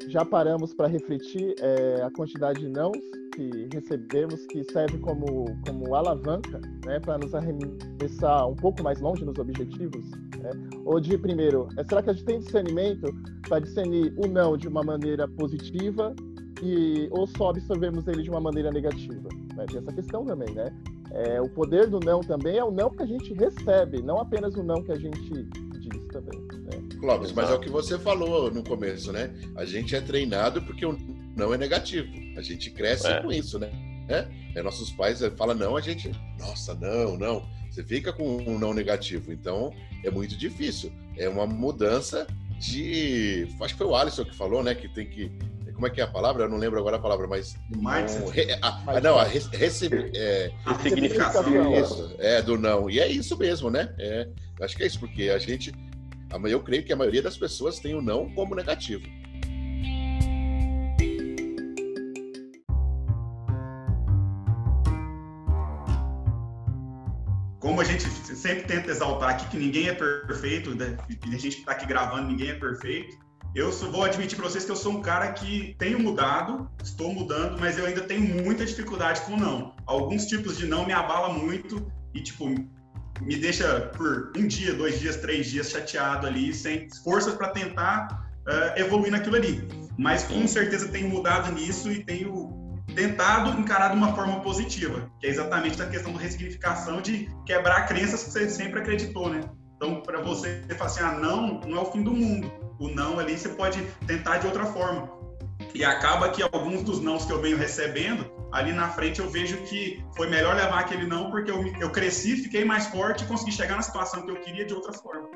[0.07, 2.97] já paramos para refletir é, a quantidade de nãos
[3.31, 9.25] que recebemos, que serve como, como alavanca né, para nos arremessar um pouco mais longe
[9.25, 10.09] nos objetivos?
[10.37, 10.51] Né?
[10.85, 13.13] Ou de, primeiro, é, será que a gente tem discernimento
[13.47, 16.15] para discernir o não de uma maneira positiva
[16.61, 19.29] e, ou só absorvemos ele de uma maneira negativa?
[19.55, 19.65] Né?
[19.67, 20.71] Tem essa questão também, né?
[21.13, 24.55] É, o poder do não também é o não que a gente recebe, não apenas
[24.55, 25.43] o não que a gente
[25.79, 26.39] diz também.
[26.39, 26.97] Né?
[26.99, 29.33] Clóvis, mas é o que você falou no começo, né?
[29.55, 30.95] A gente é treinado porque o
[31.35, 32.09] não é negativo.
[32.37, 33.21] A gente cresce é.
[33.21, 33.71] com isso, né?
[34.55, 37.47] É, nossos pais falam não, a gente, nossa, não, não.
[37.69, 39.31] Você fica com um não negativo.
[39.31, 40.91] Então, é muito difícil.
[41.17, 42.27] É uma mudança
[42.59, 43.47] de.
[43.61, 44.75] Acho que foi o Alisson que falou, né?
[44.75, 45.31] Que tem que.
[45.73, 46.43] Como é que é a palavra?
[46.43, 47.55] Eu não lembro agora a palavra, mas.
[47.69, 48.23] Mindset.
[48.23, 50.11] Um, re, a, a, não, a receber.
[50.13, 51.73] É, a significação.
[51.79, 52.89] Isso, é, do não.
[52.89, 53.95] E é isso mesmo, né?
[53.97, 54.27] É,
[54.61, 55.73] acho que é isso, porque a gente.
[56.49, 59.05] Eu creio que a maioria das pessoas tem o não como negativo.
[67.81, 70.95] Como a gente sempre tenta exaltar aqui que ninguém é perfeito, né?
[71.23, 73.17] a gente está aqui gravando, ninguém é perfeito.
[73.55, 77.59] Eu vou admitir para vocês que eu sou um cara que tenho mudado, estou mudando,
[77.59, 79.75] mas eu ainda tenho muita dificuldade com não.
[79.87, 84.99] Alguns tipos de não me abala muito e, tipo, me deixa por um dia, dois
[84.99, 89.67] dias, três dias chateado ali, sem forças para tentar uh, evoluir naquilo ali.
[89.97, 92.60] Mas com certeza tenho mudado nisso e tenho
[92.95, 97.87] tentado encarar de uma forma positiva, que é exatamente a questão da ressignificação de quebrar
[97.87, 99.41] crenças que você sempre acreditou, né?
[99.75, 102.51] Então, para você falar assim, ah, não, não é o fim do mundo.
[102.79, 105.09] O não ali você pode tentar de outra forma.
[105.73, 109.57] E acaba que alguns dos nãos que eu venho recebendo, ali na frente eu vejo
[109.63, 113.51] que foi melhor levar aquele não, porque eu, eu cresci, fiquei mais forte e consegui
[113.51, 115.29] chegar na situação que eu queria de outra forma.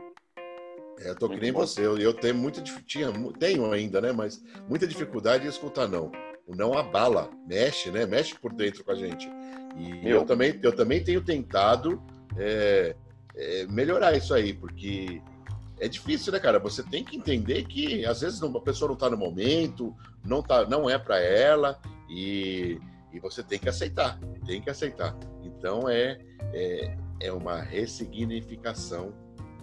[1.00, 4.12] É, eu tô que nem você, eu, eu tenho muita tinha, tenho ainda, né?
[4.12, 6.12] Mas muita dificuldade em escutar não
[6.46, 8.06] o não abala, mexe, né?
[8.06, 9.30] Mexe por dentro com a gente.
[9.78, 12.02] E eu, eu também, eu também tenho tentado
[12.38, 12.96] é,
[13.36, 15.22] é, melhorar isso aí, porque
[15.80, 16.60] é difícil, né, cara?
[16.60, 20.66] Você tem que entender que às vezes a pessoa não está no momento, não tá,
[20.66, 21.80] não é para ela,
[22.10, 22.80] E,
[23.12, 25.18] e você tem que aceitar, tem que aceitar.
[25.44, 26.20] Então é,
[26.54, 29.14] é, é uma ressignificação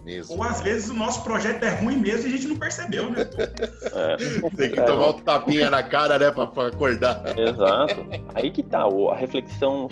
[0.03, 0.35] mesmo.
[0.35, 3.21] Ou às vezes o nosso projeto é ruim mesmo e a gente não percebeu, né?
[3.93, 4.17] É.
[4.55, 7.23] Tem que tomar um tapinha na cara, né, pra, pra acordar.
[7.37, 8.05] Exato.
[8.35, 9.87] Aí que tá a reflexão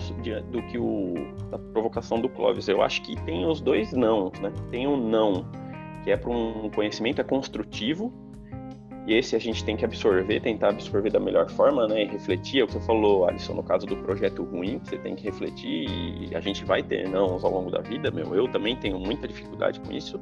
[0.51, 1.13] do que o.
[1.49, 2.67] da provocação do Clóvis.
[2.67, 4.51] Eu acho que tem os dois não, né?
[4.69, 5.45] Tem o um não,
[6.03, 8.13] que é para um conhecimento é construtivo,
[9.07, 12.03] e esse a gente tem que absorver, tentar absorver da melhor forma, né?
[12.03, 15.15] E refletir, é o que você falou, Alisson, no caso do projeto ruim, você tem
[15.15, 18.35] que refletir e a gente vai ter não ao longo da vida, meu.
[18.35, 20.19] Eu também tenho muita dificuldade com isso.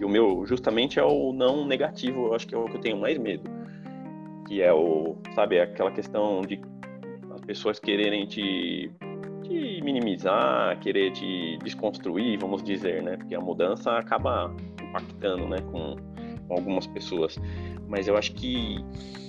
[0.00, 2.80] E o meu, justamente, é o não negativo, eu acho que é o que eu
[2.80, 3.48] tenho mais medo.
[4.48, 6.60] Que é o, sabe, aquela questão de
[7.32, 8.90] as pessoas quererem te,
[9.44, 13.16] te minimizar, querer te desconstruir, vamos dizer, né?
[13.16, 15.94] Porque a mudança acaba impactando, né, com,
[16.48, 17.38] com algumas pessoas.
[17.88, 18.84] Mas eu acho que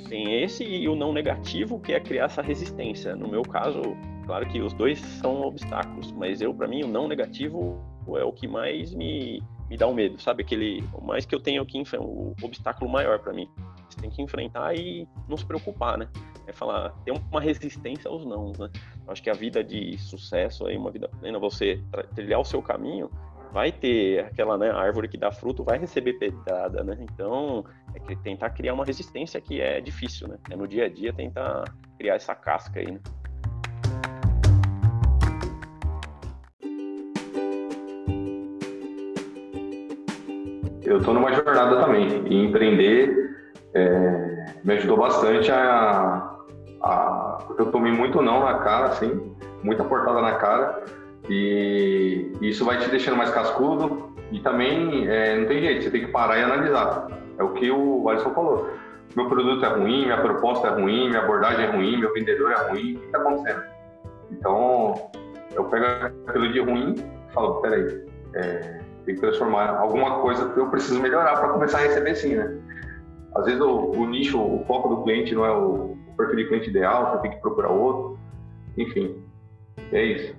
[0.07, 3.15] tem esse e o não negativo, que é criar essa resistência.
[3.15, 3.81] No meu caso,
[4.25, 7.79] claro que os dois são obstáculos, mas eu, para mim, o não negativo
[8.15, 10.43] é o que mais me, me dá o um medo, sabe?
[10.43, 13.49] Aquele, o mais que eu tenho que enfrentar, o obstáculo maior para mim.
[13.89, 16.07] Você tem que enfrentar e não se preocupar, né?
[16.45, 18.69] É falar, ter uma resistência aos não, né?
[19.05, 21.81] Eu acho que a vida de sucesso aí, uma vida plena, você
[22.15, 23.09] trilhar o seu caminho,
[23.51, 26.97] vai ter aquela né, árvore que dá fruto, vai receber pedrada, né?
[27.01, 27.65] Então,
[27.97, 30.37] é tentar criar uma resistência que é difícil, né?
[30.51, 31.63] É no dia a dia tentar
[31.97, 32.99] criar essa casca aí, né?
[40.83, 43.35] Eu estou numa jornada também e empreender
[43.73, 46.33] é, me ajudou bastante a,
[46.81, 50.83] a, porque eu tomei muito não na cara, assim, muita portada na cara
[51.29, 56.05] e isso vai te deixando mais cascudo e também é, não tem jeito, você tem
[56.05, 57.07] que parar e analisar.
[57.37, 58.69] É o que o Alisson falou.
[59.15, 62.69] Meu produto é ruim, minha proposta é ruim, minha abordagem é ruim, meu vendedor é
[62.69, 63.63] ruim, o que está acontecendo?
[64.31, 65.09] Então,
[65.53, 65.85] eu pego
[66.27, 71.01] aquilo de ruim e falo, peraí, é, tem que transformar alguma coisa que eu preciso
[71.01, 72.59] melhorar para começar a receber sim, né?
[73.35, 76.47] Às vezes o, o, nicho, o foco do cliente não é o, o perfil de
[76.47, 78.19] cliente ideal, você tem que procurar outro.
[78.77, 79.23] Enfim,
[79.91, 80.35] é isso.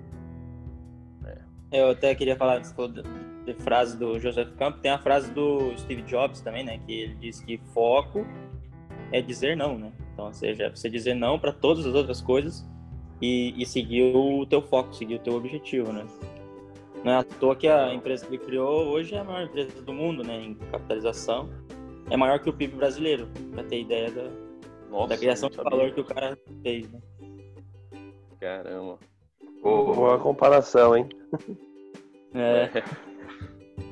[1.72, 2.60] Eu até queria falar
[3.54, 6.78] frase do Joseph Campbell, tem a frase do Steve Jobs também, né?
[6.86, 8.26] Que ele diz que foco
[9.12, 9.92] é dizer não, né?
[10.12, 12.66] Então, ou seja, você dizer não para todas as outras coisas
[13.20, 16.06] e, e, seguir o teu foco, seguir o teu objetivo, né?
[17.04, 19.80] Não é à toa que a empresa que ele criou hoje é a maior empresa
[19.82, 20.40] do mundo, né?
[20.40, 21.48] Em capitalização.
[22.10, 24.30] É maior que o PIB brasileiro, para ter ideia da,
[24.90, 27.00] Nossa, da criação de valor que o cara fez, né?
[28.40, 28.98] Caramba.
[29.62, 31.08] Boa comparação, hein?
[32.34, 32.82] É.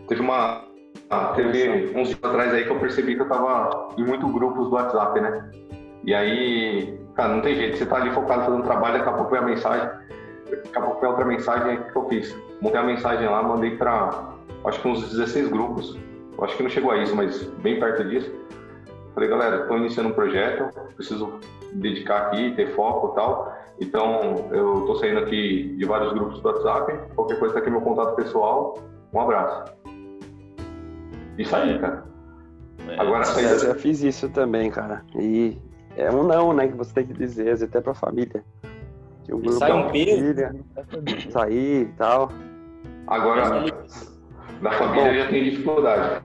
[0.08, 0.64] Teve uma.
[1.10, 4.68] Ah, teve uns dias atrás aí que eu percebi que eu tava em muitos grupos
[4.68, 5.50] do WhatsApp, né?
[6.04, 9.30] E aí, cara, não tem jeito, você tá ali focado fazendo trabalho, daqui a pouco
[9.30, 9.88] vem a mensagem,
[10.48, 12.36] daqui a pouco vem outra mensagem, o que eu fiz?
[12.60, 15.98] Montei a mensagem lá, mandei pra acho que uns 16 grupos.
[16.40, 18.30] Acho que não chegou a isso, mas bem perto disso.
[19.14, 21.40] Falei, galera, estou iniciando um projeto, preciso
[21.72, 23.56] dedicar aqui, ter foco e tal.
[23.80, 26.92] Então, eu estou saindo aqui de vários grupos do WhatsApp.
[27.14, 28.78] Qualquer coisa, tá aqui meu contato pessoal.
[29.12, 29.72] Um abraço.
[31.38, 32.04] Isso aí, cara.
[32.88, 35.02] É, Agora, eu já fiz isso também, cara.
[35.14, 35.58] E
[35.96, 36.68] é um não, né?
[36.68, 38.44] Que você tem que dizer, até pra família.
[39.24, 40.54] Que o grupo sai um família,
[41.30, 42.30] sair e tal.
[43.06, 43.64] Agora,
[44.60, 46.24] na família já tem dificuldade.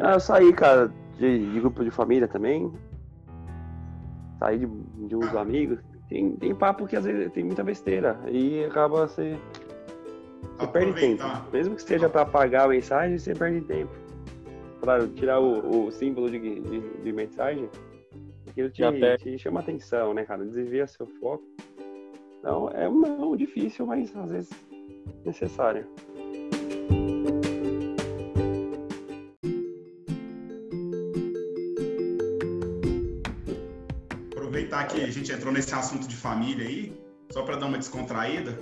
[0.00, 2.72] Ah, eu saí, cara de, de grupo de família também.
[4.38, 4.66] Sair de,
[5.08, 5.78] de uns amigos.
[6.08, 8.18] Tem, tem papo que às vezes tem muita besteira.
[8.28, 9.38] E acaba você.
[10.58, 11.24] Você perde tempo.
[11.52, 13.92] Mesmo que seja para apagar a mensagem, você perde tempo.
[14.80, 17.68] Claro, tirar o, o símbolo de, de, de mensagem,
[18.48, 18.82] aquilo te,
[19.18, 20.44] te chama atenção, né, cara?
[20.44, 21.44] Desvia seu foco.
[22.38, 24.50] Então, é um não difícil, mas às vezes
[25.24, 25.86] necessário.
[34.56, 36.92] aproveitar que a gente entrou nesse assunto de família aí,
[37.30, 38.58] só para dar uma descontraída.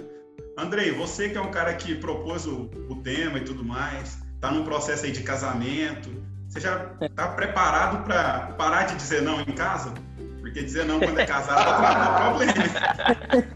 [0.64, 4.50] Andrei, você que é um cara que propôs o, o tema e tudo mais, está
[4.50, 6.10] num processo aí de casamento,
[6.48, 9.92] você já está preparado para parar de dizer não em casa?
[10.40, 13.54] Porque dizer não quando é casado dar problema.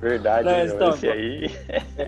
[0.00, 1.50] Verdade, não, então, esse aí.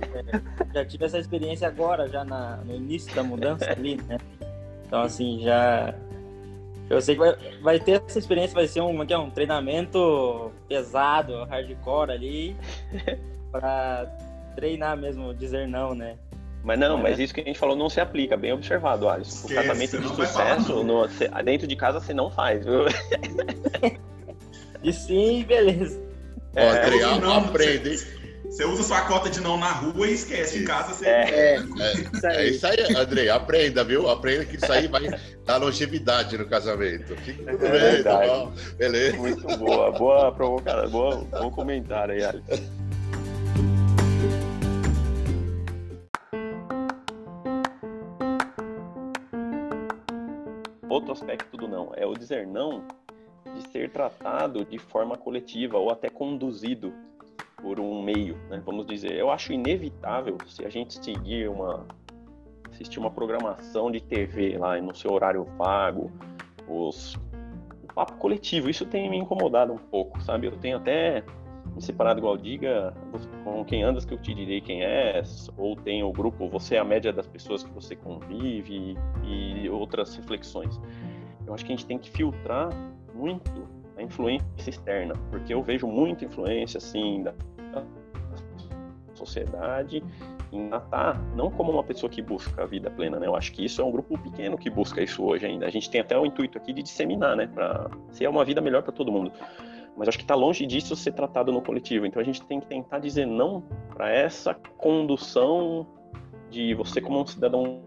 [0.73, 4.17] já tive essa experiência agora, já na, no início da mudança ali, né?
[4.87, 5.95] Então, assim, já
[6.89, 11.45] eu sei que vai, vai ter essa experiência, vai ser um, é, um treinamento pesado,
[11.45, 12.57] hardcore ali,
[13.51, 14.07] para
[14.55, 16.17] treinar mesmo, dizer não, né?
[16.63, 17.23] Mas não, mas é.
[17.23, 19.47] isso que a gente falou não se aplica, bem observado, Alisson.
[19.47, 21.09] O casamento de sucesso, no,
[21.43, 22.85] dentro de casa você não faz, viu?
[24.83, 26.01] E sim, beleza.
[26.57, 27.99] Ó, André, é, não, aprende,
[28.45, 30.59] Você usa sua cota de não na rua e esquece.
[30.59, 31.07] Em casa você.
[31.07, 33.29] É, é, é, isso aí, André.
[33.29, 34.09] Aprenda, viu?
[34.09, 35.07] Aprenda que isso aí vai
[35.45, 37.15] dar longevidade no casamento.
[37.17, 38.53] Fica tudo é bem, tá bom?
[38.79, 39.17] Beleza.
[39.17, 39.93] Muito boa.
[39.93, 40.89] Boa provocada.
[40.89, 42.81] Boa, bom comentário aí, Alisson.
[51.13, 52.85] Aspecto do não, é o dizer não
[53.55, 56.93] de ser tratado de forma coletiva ou até conduzido
[57.57, 58.63] por um meio, né?
[58.65, 59.13] vamos dizer.
[59.13, 61.87] Eu acho inevitável se a gente seguir uma
[62.71, 66.11] assistir uma programação de TV lá no seu horário vago,
[66.69, 67.15] os
[67.83, 70.47] o papo coletivo, isso tem me incomodado um pouco, sabe?
[70.47, 71.25] Eu tenho até
[71.79, 72.93] separado igual diga
[73.45, 76.79] com quem andas que eu te direi quem és, ou tem o grupo você é
[76.79, 80.81] a média das pessoas que você convive e outras reflexões.
[81.47, 82.71] Eu acho que a gente tem que filtrar
[83.15, 87.35] muito a influência externa, porque eu vejo muita influência assim da
[89.15, 90.03] sociedade
[90.53, 93.27] em Natar, não como uma pessoa que busca a vida plena, né?
[93.27, 95.67] Eu acho que isso é um grupo pequeno que busca isso hoje ainda.
[95.67, 98.83] A gente tem até o intuito aqui de disseminar, né, para ser uma vida melhor
[98.83, 99.31] para todo mundo
[100.01, 102.07] mas acho que está longe disso ser tratado no coletivo.
[102.07, 105.87] Então a gente tem que tentar dizer não para essa condução
[106.49, 107.83] de você como um cidadão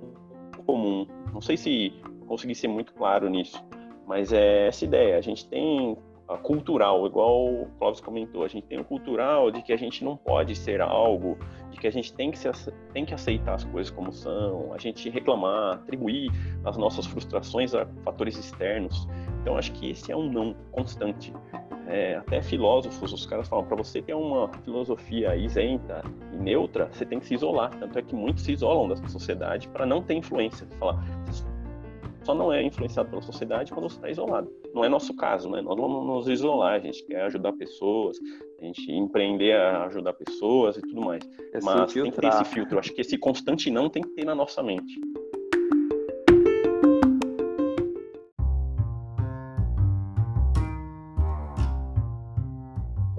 [0.63, 1.07] comum.
[1.33, 1.91] Não sei se
[2.27, 3.65] consegui ser muito claro nisso,
[4.05, 5.17] mas é essa ideia.
[5.17, 5.97] A gente tem
[6.27, 10.05] a cultural, igual o Clóvis comentou, a gente tem o cultural de que a gente
[10.05, 11.37] não pode ser algo,
[11.71, 12.53] de que a gente tem que, ser,
[12.93, 16.31] tem que aceitar as coisas como são, a gente reclamar, atribuir
[16.63, 19.07] as nossas frustrações a fatores externos.
[19.41, 21.33] Então acho que esse é um não constante
[21.87, 27.05] é, até filósofos, os caras falam, para você ter uma filosofia isenta e neutra, você
[27.05, 27.71] tem que se isolar.
[27.77, 30.67] Tanto é que muitos se isolam da sociedade para não ter influência.
[30.79, 31.03] Falar,
[32.23, 34.49] só não é influenciado pela sociedade quando você está isolado.
[34.73, 35.61] Não é nosso caso, né?
[35.61, 38.17] Nós vamos nos isolar, a gente quer ajudar pessoas,
[38.59, 41.23] a gente empreender a ajudar pessoas e tudo mais.
[41.53, 42.79] É Mas tem que ter esse filtro.
[42.79, 44.99] Acho que esse constante não tem que ter na nossa mente.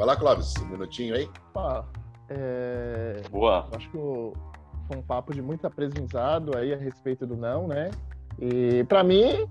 [0.04, 1.26] Vai lá, Clóvis, um minutinho aí.
[1.48, 1.88] Opa,
[2.28, 3.22] é...
[3.30, 3.66] Boa.
[3.74, 7.90] Acho que foi um papo de muito aprendizado aí a respeito do não, né?
[8.38, 9.46] E para mim,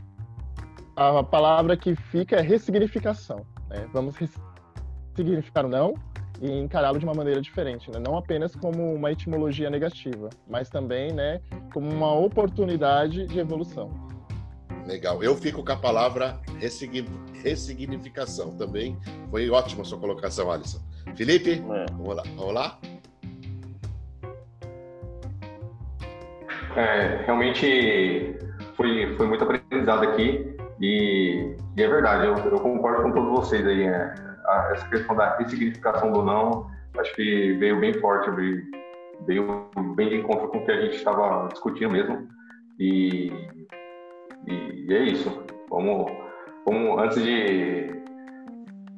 [0.96, 3.44] a palavra que fica é ressignificação.
[3.68, 3.88] Né?
[3.92, 5.96] Vamos ressignificar o não
[6.40, 7.98] e encará-lo de uma maneira diferente, né?
[8.00, 11.42] não apenas como uma etimologia negativa, mas também né,
[11.74, 13.90] como uma oportunidade de evolução.
[14.88, 15.24] Legal.
[15.24, 16.40] Eu fico com a palavra
[17.44, 18.98] ressignificação também.
[19.30, 20.80] Foi ótima a sua colocação, Alisson.
[21.16, 21.86] Felipe, é.
[21.92, 22.24] vamos lá.
[22.36, 22.80] Vamos lá?
[26.76, 28.36] É, realmente
[28.76, 33.66] foi, foi muito aprendizado aqui e, e é verdade, eu, eu, concordo com todos vocês
[33.66, 33.84] aí.
[33.84, 34.14] É,
[34.46, 36.68] a, essa questão da ressignificação do não,
[36.98, 38.64] acho que veio bem forte, veio,
[39.26, 42.28] veio bem de encontro com o que a gente estava discutindo mesmo.
[42.80, 43.32] E
[44.48, 45.30] e, e é isso.
[45.70, 46.12] Vamos,
[46.66, 48.04] vamos antes de,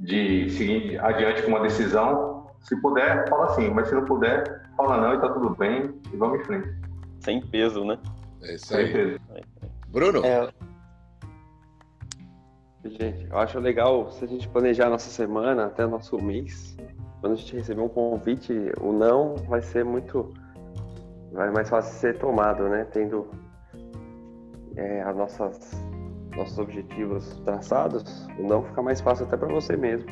[0.01, 4.43] de seguir adiante com uma decisão, se puder, fala sim, mas se não puder,
[4.75, 6.69] fala não e tá tudo bem e vamos em frente.
[7.19, 7.97] Sem peso, né?
[8.41, 8.85] É isso aí.
[8.85, 9.19] Sem peso.
[9.89, 10.25] Bruno?
[10.25, 10.49] É...
[12.83, 16.77] Gente, eu acho legal se a gente planejar a nossa semana até o nosso mês.
[17.19, 20.31] Quando a gente receber um convite, o não vai ser muito.
[21.31, 22.85] Vai mais fácil ser tomado, né?
[22.91, 23.27] Tendo
[24.77, 25.85] é, as nossas
[26.35, 30.09] nossos objetivos traçados, o não fica mais fácil até para você mesmo.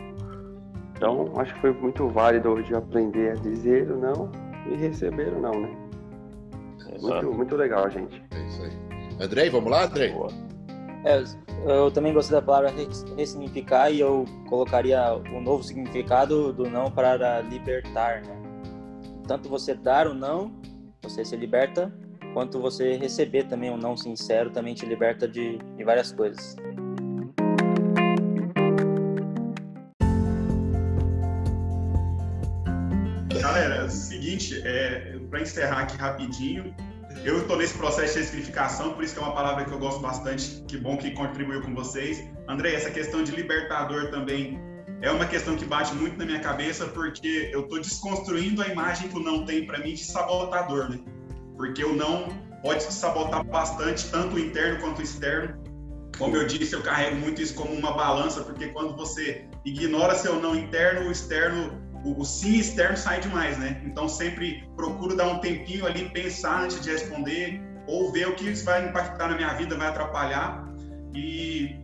[0.96, 4.32] Então, acho que foi muito válido hoje aprender a dizer o não
[4.70, 5.78] e receber o não, né?
[7.02, 8.24] Muito, muito legal, gente.
[8.32, 8.72] É isso aí.
[9.20, 10.16] Andrei, vamos lá, Andrei?
[11.04, 11.22] É,
[11.66, 12.72] eu também gostei da palavra
[13.18, 18.42] ressignificar e eu colocaria o novo significado do não para libertar, né?
[19.28, 20.54] Tanto você dar o não,
[21.02, 21.94] você se liberta,
[22.34, 26.56] quanto você receber também um não sincero também te liberta de, de várias coisas.
[33.40, 36.74] Galera, é o seguinte, é, para encerrar aqui rapidinho,
[37.24, 40.00] eu estou nesse processo de ressignificação, por isso que é uma palavra que eu gosto
[40.00, 42.28] bastante, que bom que contribuiu com vocês.
[42.48, 44.60] André, essa questão de libertador também
[45.02, 49.10] é uma questão que bate muito na minha cabeça, porque eu estou desconstruindo a imagem
[49.10, 51.00] que o não tem para mim de sabotador, né?
[51.58, 52.30] Porque o não
[52.62, 55.62] pode sabotar bastante, tanto o interno quanto o externo.
[56.18, 60.40] Como eu disse, eu carrego muito isso como uma balança, porque quando você ignora seu
[60.40, 63.82] não interno, o externo, o, o sim externo sai demais, né?
[63.84, 68.50] Então sempre procuro dar um tempinho ali, pensar antes de responder, ou ver o que
[68.50, 70.64] isso vai impactar na minha vida, vai atrapalhar.
[71.14, 71.80] E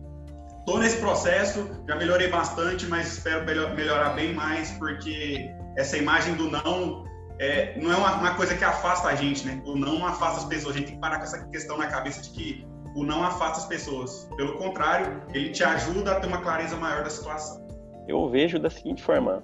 [0.64, 3.44] tô nesse processo, já melhorei bastante, mas espero
[3.74, 7.04] melhorar bem mais, porque essa imagem do não
[7.40, 9.62] é, não é uma, uma, coisa que afasta a gente, né?
[9.64, 10.76] O não afasta as pessoas.
[10.76, 13.60] A gente tem que parar com essa questão na cabeça de que o não afasta
[13.60, 14.28] as pessoas.
[14.36, 17.66] Pelo contrário, ele te ajuda a ter uma clareza maior da situação.
[18.06, 19.42] Eu vejo da seguinte forma: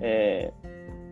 [0.00, 0.50] é,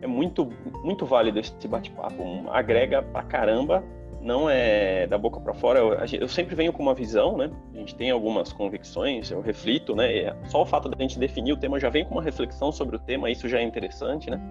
[0.01, 0.51] é muito,
[0.83, 2.49] muito válido esse bate-papo.
[2.49, 3.83] Agrega pra caramba
[4.19, 5.79] não é da boca para fora.
[5.79, 7.51] Eu, eu, sempre venho com uma visão, né?
[7.73, 10.35] A gente tem algumas convicções, eu reflito, né?
[10.45, 12.95] Só o fato de a gente definir o tema já vem com uma reflexão sobre
[12.95, 14.41] o tema, isso já é interessante, né?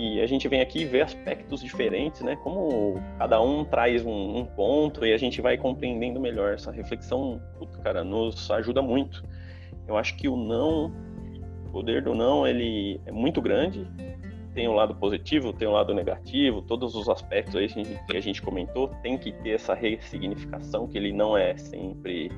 [0.00, 2.36] E a gente vem aqui ver aspectos diferentes, né?
[2.36, 6.54] Como cada um traz um, um ponto e a gente vai compreendendo melhor.
[6.54, 7.42] Essa reflexão,
[7.82, 9.24] cara, nos ajuda muito.
[9.88, 10.92] Eu acho que o não,
[11.66, 13.88] o poder do não, ele é muito grande
[14.54, 18.42] tem um lado positivo, tem um lado negativo, todos os aspectos aí que a gente
[18.42, 22.28] comentou, tem que ter essa ressignificação, que ele não é sempre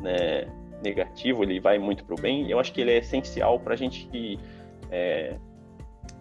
[0.00, 0.46] né,
[0.82, 2.50] negativo, ele vai muito para o bem.
[2.50, 4.40] Eu acho que ele é essencial para a gente
[4.90, 5.36] é,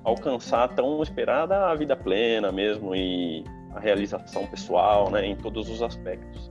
[0.08, 3.44] alcançar a tão esperada a vida plena mesmo e
[3.76, 6.50] a realização pessoal, né, em todos os aspectos.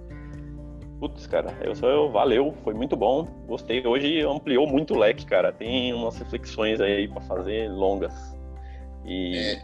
[1.01, 3.87] Putz, cara, eu sou valeu, foi muito bom, gostei.
[3.87, 5.53] Hoje ampliou muito o leque, cara.
[5.53, 8.15] Tem umas reflexões aí para fazer longas.
[9.05, 9.37] E...
[9.37, 9.63] É,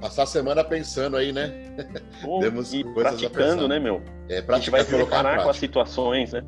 [0.00, 1.52] passar a semana pensando aí, né?
[2.22, 4.02] Pô, Temos e praticando, né, meu?
[4.28, 6.42] É, a gente vai se deparar com as situações, né?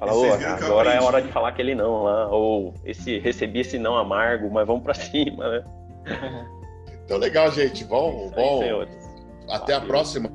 [0.00, 3.96] Fala, oh, agora é hora de falar aquele não lá, ou esse recebi esse não
[3.96, 5.64] amargo, mas vamos para cima, né?
[7.04, 7.84] Então legal, gente.
[7.84, 8.62] Bom, bom.
[9.48, 9.76] Até Valeu.
[9.76, 10.30] a próxima.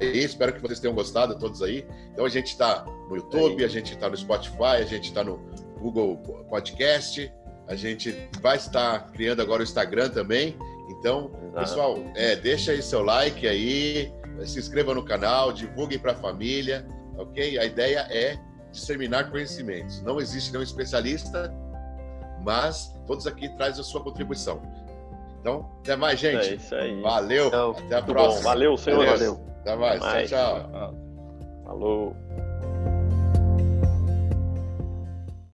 [0.00, 1.86] espero que vocês tenham gostado, todos aí.
[2.12, 5.38] Então a gente está no YouTube, a gente está no Spotify, a gente está no
[5.78, 6.16] Google
[6.48, 7.32] Podcast.
[7.68, 10.56] A gente vai estar criando agora o Instagram também.
[10.90, 14.12] Então, pessoal, é, deixa aí seu like aí,
[14.44, 16.86] se inscreva no canal, divulguem para a família,
[17.16, 17.58] ok?
[17.58, 18.38] A ideia é
[18.70, 20.02] disseminar conhecimentos.
[20.02, 21.52] Não existe nenhum especialista,
[22.44, 24.60] mas todos aqui trazem a sua contribuição.
[25.42, 26.50] Então, até mais, gente.
[26.50, 27.02] É isso aí.
[27.02, 27.48] Valeu.
[27.48, 28.36] Então, até a próxima.
[28.36, 28.48] Bom.
[28.48, 29.04] Valeu, senhor.
[29.04, 29.44] Valeu.
[29.60, 30.00] Até mais.
[30.00, 30.30] Até mais.
[30.30, 30.94] Tchau, tchau.
[31.64, 32.16] Falou.